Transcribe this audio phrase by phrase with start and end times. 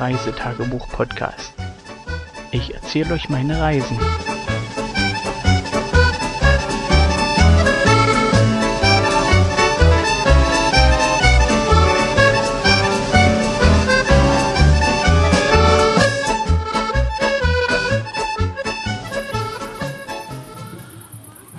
[0.00, 1.54] Reisetagebuch-Podcast.
[2.50, 3.98] Ich erzähle euch meine Reisen.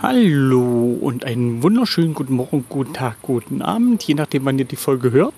[0.01, 4.75] Hallo und einen wunderschönen guten Morgen, guten Tag, guten Abend, je nachdem, wann ihr die
[4.75, 5.33] Folge hört.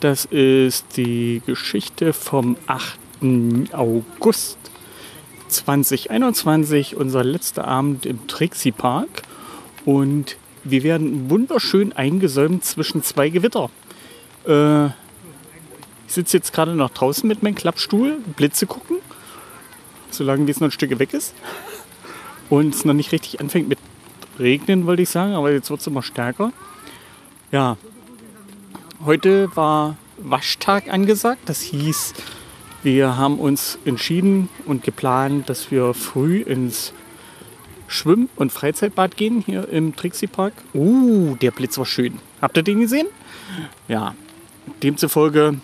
[0.00, 2.98] Das ist die Geschichte vom 8.
[3.72, 4.58] August
[5.48, 9.24] 2021, unser letzter Abend im Trixie Park.
[9.84, 13.68] Und wir werden wunderschön eingesäumt zwischen zwei Gewitter.
[14.46, 18.96] Äh, ich sitze jetzt gerade noch draußen mit meinem Klappstuhl, Blitze gucken,
[20.10, 21.34] solange wie es noch ein Stück weg ist.
[22.48, 23.78] Und es noch nicht richtig anfängt mit
[24.38, 26.54] Regnen, wollte ich sagen, aber jetzt wird es immer stärker.
[27.52, 27.76] Ja,
[29.02, 31.40] Heute war Waschtag angesagt.
[31.46, 32.12] Das hieß,
[32.82, 36.92] wir haben uns entschieden und geplant, dass wir früh ins
[37.88, 40.52] Schwimm- und Freizeitbad gehen hier im Trixie Park.
[40.74, 42.18] Uh, der Blitz war schön.
[42.42, 43.06] Habt ihr den gesehen?
[43.88, 44.14] Ja,
[44.82, 45.54] demzufolge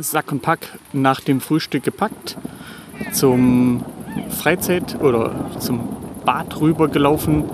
[0.00, 2.38] Sack und Pack nach dem Frühstück gepackt,
[3.12, 3.84] zum
[4.30, 5.86] Freizeit- oder zum
[6.24, 7.44] Bad rübergelaufen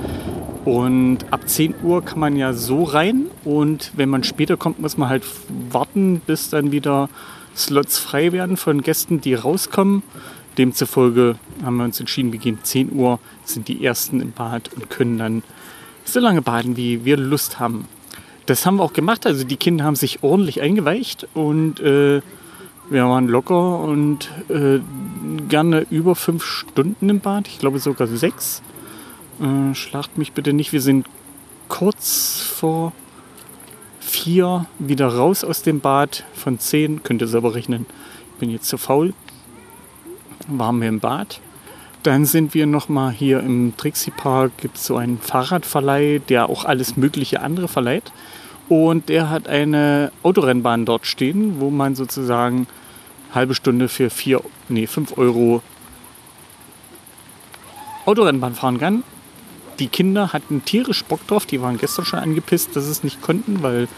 [0.65, 4.97] und ab 10 Uhr kann man ja so rein und wenn man später kommt, muss
[4.97, 5.25] man halt
[5.71, 7.09] warten, bis dann wieder
[7.57, 10.03] Slots frei werden von Gästen, die rauskommen.
[10.59, 14.91] Demzufolge haben wir uns entschieden, wir gehen 10 Uhr, sind die Ersten im Bad und
[14.91, 15.43] können dann
[16.05, 17.87] so lange baden, wie wir Lust haben.
[18.47, 22.21] Das haben wir auch gemacht, also die Kinder haben sich ordentlich eingeweicht und äh,
[22.91, 24.81] wir waren locker und äh,
[25.49, 28.63] gerne über fünf Stunden im Bad, ich glaube sogar sechs.
[29.43, 30.73] Äh, schlacht mich bitte nicht.
[30.73, 31.07] Wir sind
[31.69, 32.93] kurz vor
[33.99, 36.25] vier wieder raus aus dem Bad.
[36.35, 37.87] Von zehn, könnt ihr selber rechnen.
[38.35, 39.15] Ich bin jetzt zu faul.
[40.47, 41.41] Waren wir im Bad.
[42.05, 44.53] Dann sind wir nochmal hier im Trixie Park.
[44.59, 48.13] Gibt es so einen Fahrradverleih, der auch alles Mögliche andere verleiht.
[48.69, 52.69] Und der hat eine Autorennbahn dort stehen, wo man sozusagen
[53.35, 55.63] halbe Stunde für vier, nee, fünf Euro
[58.05, 59.03] Autorennbahn fahren kann
[59.83, 61.45] die Kinder hatten tierisch Bock drauf.
[61.45, 63.89] Die waren gestern schon angepisst, dass sie es nicht konnten, weil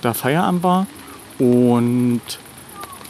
[0.00, 0.86] da Feierabend war.
[1.38, 2.22] Und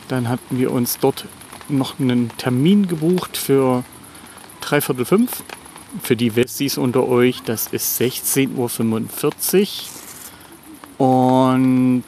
[0.09, 1.27] dann hatten wir uns dort
[1.69, 3.85] noch einen Termin gebucht für
[4.61, 5.45] dreiviertel fünf.
[6.03, 9.85] Für die Westies unter euch, das ist 16.45
[10.99, 11.07] Uhr.
[11.07, 12.05] Und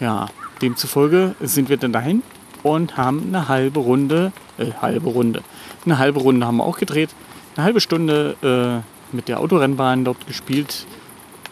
[0.00, 0.28] ja,
[0.62, 2.22] demzufolge sind wir dann dahin
[2.62, 5.42] und haben eine halbe Runde, äh, halbe Runde,
[5.84, 7.10] eine halbe Runde haben wir auch gedreht.
[7.56, 10.86] Eine halbe Stunde äh, mit der Autorennbahn dort gespielt.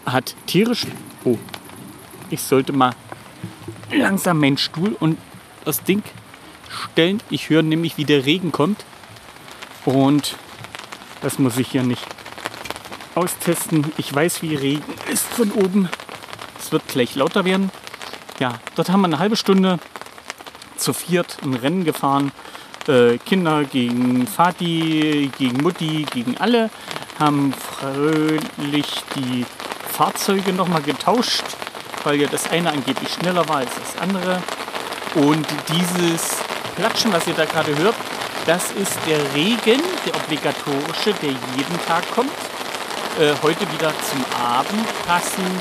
[0.04, 0.86] Hat tierisch.
[1.24, 1.38] Oh,
[2.30, 2.94] ich sollte mal
[3.90, 5.18] langsam meinen Stuhl und
[5.64, 6.02] das Ding
[6.68, 7.22] stellen.
[7.30, 8.84] Ich höre nämlich, wie der Regen kommt.
[9.84, 10.36] Und
[11.20, 12.04] das muss ich hier nicht
[13.14, 13.92] austesten.
[13.96, 15.88] Ich weiß, wie Regen ist von oben.
[16.58, 17.70] Es wird gleich lauter werden.
[18.40, 19.78] Ja, dort haben wir eine halbe Stunde
[20.76, 22.32] zu viert ein Rennen gefahren.
[22.88, 26.70] Äh, Kinder gegen Vati, gegen Mutti, gegen alle
[27.22, 29.46] haben fröhlich die
[29.92, 31.44] Fahrzeuge nochmal getauscht,
[32.02, 34.42] weil ja das eine angeblich schneller war als das andere.
[35.14, 36.38] Und dieses
[36.74, 37.94] Platschen, was ihr da gerade hört,
[38.46, 42.32] das ist der Regen, der obligatorische, der jeden Tag kommt.
[43.20, 45.60] Äh, heute wieder zum Abend passend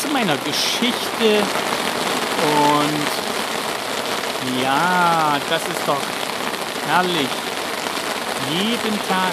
[0.00, 1.42] zu meiner Geschichte.
[2.62, 3.08] Und
[4.62, 6.02] ja, das ist doch
[6.86, 7.28] herrlich.
[8.52, 9.32] Jeden Tag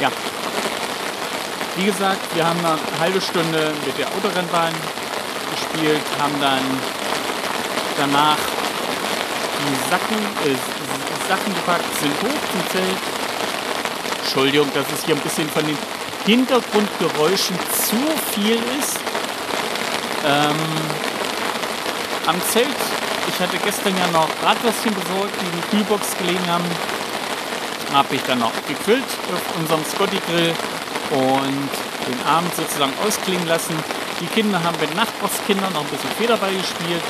[0.00, 0.10] ja,
[1.76, 4.72] wie gesagt, wir haben eine halbe Stunde mit der Autorennbahn
[5.54, 6.62] gespielt, haben dann
[7.98, 10.56] danach die Sacken, äh,
[11.28, 12.98] Sachen gepackt, sind hoch zum Zelt.
[14.22, 15.78] Entschuldigung, dass es hier ein bisschen von den
[16.26, 17.96] Hintergrundgeräuschen zu
[18.32, 18.98] viel ist.
[20.26, 20.56] Ähm,
[22.26, 22.66] am Zelt,
[23.28, 26.64] ich hatte gestern ja noch Bratwürstchen besorgt, die in der Kühlbox gelegen haben
[27.92, 30.54] habe ich dann noch gegrillt auf unserem Scotty Grill
[31.10, 31.70] und
[32.06, 33.74] den Abend sozusagen ausklingen lassen.
[34.20, 37.02] Die Kinder haben mit Nachbarskindern noch ein bisschen Federball gespielt,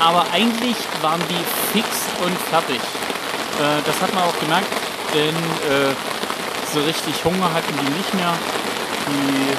[0.00, 1.88] aber eigentlich waren die fix
[2.24, 2.80] und fertig.
[3.58, 4.72] Äh, das hat man auch gemerkt,
[5.14, 5.94] denn äh,
[6.72, 8.32] so richtig Hunger hatten die nicht mehr.
[9.08, 9.56] Die,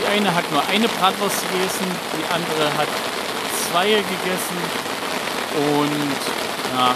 [0.00, 2.88] die eine hat nur eine Bratwurst gegessen, die andere hat
[3.70, 4.58] zwei gegessen
[5.56, 6.20] und
[6.76, 6.94] ja,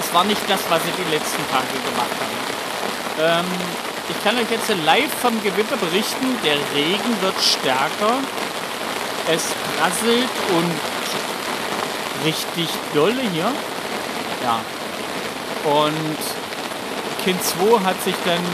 [0.00, 2.44] es war nicht das, was sie die letzten Tage gemacht haben.
[3.20, 6.36] Ähm, ich kann euch jetzt live vom Gewitter berichten.
[6.44, 8.18] Der Regen wird stärker.
[9.32, 9.44] Es
[9.78, 13.50] prasselt und richtig dolle hier.
[14.42, 14.60] Ja.
[15.64, 16.18] Und
[17.24, 18.44] Kind 2 hat sich dann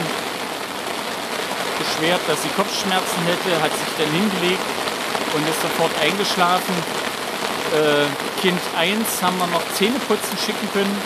[1.79, 4.63] beschwert, dass sie Kopfschmerzen hätte, hat sich dann hingelegt
[5.35, 6.75] und ist sofort eingeschlafen.
[7.75, 8.07] Äh,
[8.41, 10.97] kind 1 haben wir noch Zähneputzen schicken können,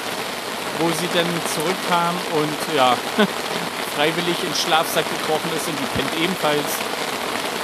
[0.79, 2.97] wo sie dann zurückkam und ja,
[3.97, 6.71] freiwillig ins Schlafsack gekrochen ist und die pennt ebenfalls.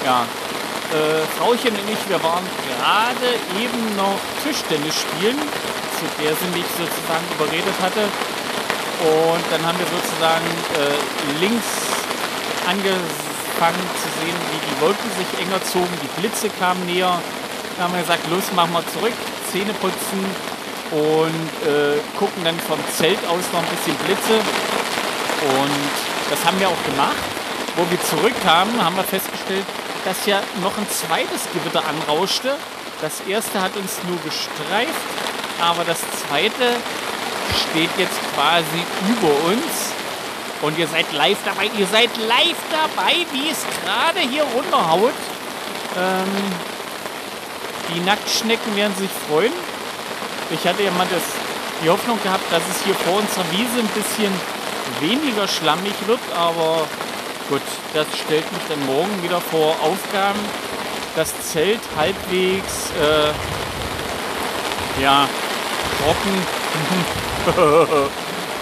[0.04, 0.24] Ja,
[0.90, 3.28] äh, Frauchen und ich, wir waren gerade
[3.60, 8.10] eben noch Tischtennis spielen, zu der sie mich sozusagen überredet hatte.
[9.00, 10.98] Und dann haben wir sozusagen äh,
[11.40, 11.70] links
[12.66, 17.22] angefangen zu sehen, wie die Wolken sich enger zogen, die Blitze kamen näher.
[17.76, 19.14] Dann haben wir gesagt, los, machen wir zurück,
[19.50, 20.20] Zähne putzen
[20.90, 24.36] und äh, gucken dann vom Zelt aus noch ein bisschen Blitze.
[25.40, 27.16] Und das haben wir auch gemacht.
[27.76, 29.64] Wo wir zurückkamen, haben wir festgestellt,
[30.04, 32.56] dass ja noch ein zweites Gewitter anrauschte.
[33.00, 34.90] Das erste hat uns nur gestreift,
[35.60, 36.76] aber das zweite
[37.70, 39.92] steht jetzt quasi über uns.
[40.62, 41.70] Und ihr seid live dabei.
[41.78, 45.14] Ihr seid live dabei, wie es gerade hier runterhaut.
[45.96, 46.52] Ähm,
[47.94, 49.52] die Nacktschnecken werden sich freuen.
[50.50, 51.22] Ich hatte ja mal das,
[51.82, 54.32] die Hoffnung gehabt, dass es hier vor unserer Wiese ein bisschen
[55.00, 56.86] weniger schlammig wird, aber
[57.48, 57.62] gut,
[57.94, 60.40] das stellt mich dann morgen wieder vor Aufgaben,
[61.16, 63.32] das Zelt halbwegs äh,
[65.02, 65.28] ja,
[65.98, 66.46] trocken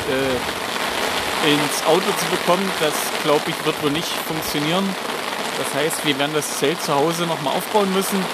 [0.08, 2.70] äh, ins Auto zu bekommen.
[2.81, 4.88] Das glaube ich wird wohl nicht funktionieren.
[5.58, 8.25] Das heißt, wir werden das Zelt zu Hause nochmal aufbauen müssen,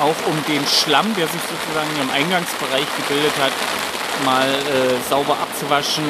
[0.00, 3.52] auch um den Schlamm, der sich sozusagen im Eingangsbereich gebildet hat,
[4.24, 6.04] mal äh, sauber abzuwaschen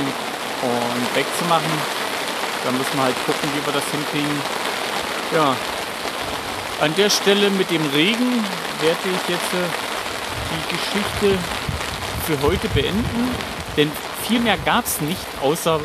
[0.63, 1.73] und wegzumachen.
[2.65, 4.41] Da müssen wir halt gucken, wie wir das hinkriegen.
[5.33, 5.57] Ja,
[6.81, 8.45] an der Stelle mit dem Regen
[8.81, 9.67] werde ich jetzt äh,
[10.51, 11.39] die Geschichte
[12.27, 13.35] für heute beenden,
[13.77, 13.91] denn
[14.27, 15.81] viel mehr gab es nicht, außer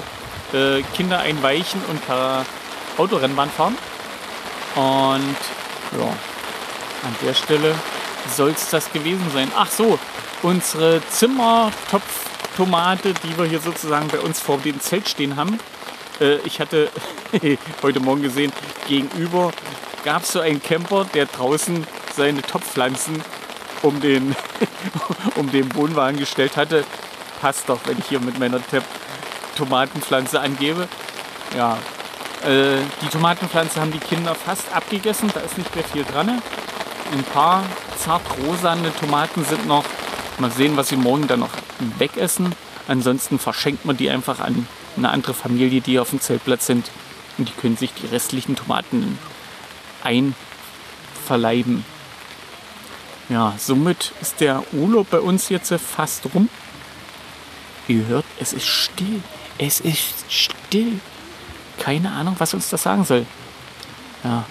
[0.54, 2.46] äh, Kinder einweichen und per
[2.98, 3.78] Autorennbahn fahren.
[4.76, 7.76] Und ja, an der Stelle
[8.36, 9.52] soll es das gewesen sein.
[9.56, 10.00] Ach so,
[10.42, 11.02] unsere
[12.60, 15.60] Zimmertopftomate, die wir hier sozusagen bei uns vor dem Zelt stehen haben.
[16.20, 16.90] Äh, ich hatte
[17.82, 18.52] heute Morgen gesehen,
[18.88, 19.52] gegenüber
[20.04, 21.86] gab es so einen Camper, der draußen
[22.16, 23.24] seine Topfpflanzen
[23.82, 24.36] um den,
[25.36, 26.84] um den Wohnwagen gestellt hatte.
[27.42, 28.60] Passt doch, wenn ich hier mit meiner
[29.56, 30.88] Tomatenpflanze angebe.
[31.56, 31.78] Ja,
[32.46, 36.42] äh, die Tomatenpflanze haben die Kinder fast abgegessen, da ist nicht mehr viel dran.
[37.12, 37.64] Ein paar
[37.98, 39.86] zart rosane Tomaten sind noch.
[40.38, 41.50] Mal sehen, was sie morgen dann noch
[41.98, 42.54] wegessen.
[42.88, 44.68] Ansonsten verschenkt man die einfach an
[44.98, 46.90] eine andere Familie, die auf dem Zeltplatz sind.
[47.38, 49.18] Und die können sich die restlichen Tomaten
[50.04, 51.86] einverleiben.
[53.30, 56.50] Ja, somit ist der Urlaub bei uns jetzt fast rum.
[57.88, 59.22] Ihr hört, es ist still.
[59.58, 61.00] Es ist still.
[61.80, 63.26] Keine Ahnung, was uns das sagen soll.
[64.24, 64.46] Ja.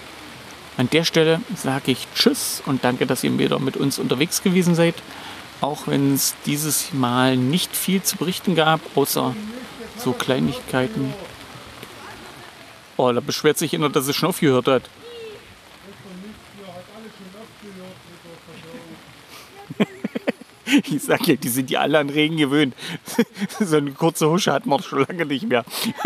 [0.77, 4.77] An der Stelle sage ich Tschüss und danke, dass ihr wieder mit uns unterwegs gewesen
[4.77, 4.95] seid.
[5.61, 9.35] Auch wenn es dieses Mal nicht viel zu berichten gab, außer
[9.97, 11.13] so Kleinigkeiten.
[12.97, 14.83] Oh, da beschwert sich jemand, dass es schon aufgehört hat.
[20.85, 22.75] Ich sag ja, die sind ja alle an Regen gewöhnt.
[23.59, 25.65] So eine kurze Husche hat man schon lange nicht mehr.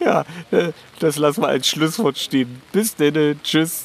[0.00, 2.60] Ja, äh, das lassen wir als Schlusswort stehen.
[2.72, 3.40] Bis dann.
[3.42, 3.84] Tschüss.